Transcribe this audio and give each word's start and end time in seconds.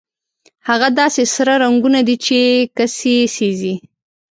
هغه 0.67 0.87
داسې 0.99 1.23
سره 1.35 1.53
رنګونه 1.63 1.99
دي 2.07 2.15
چې 2.25 2.37
کسي 2.77 3.15
سېزي. 3.35 3.73